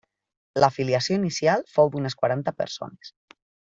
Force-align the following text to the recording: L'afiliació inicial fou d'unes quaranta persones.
L'afiliació 0.63 1.17
inicial 1.21 1.65
fou 1.75 1.91
d'unes 1.97 2.17
quaranta 2.23 2.55
persones. 2.63 3.13